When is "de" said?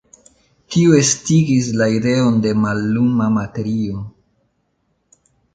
2.47-2.55